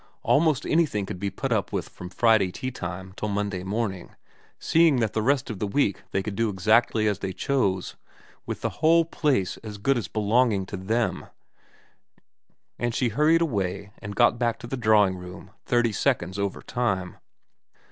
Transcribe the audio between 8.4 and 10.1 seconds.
with the whole place as good as